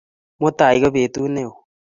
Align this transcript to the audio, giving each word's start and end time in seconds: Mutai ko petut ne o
Mutai 0.41 0.77
ko 0.83 0.87
petut 0.95 1.29
ne 1.33 1.41
o 1.49 1.51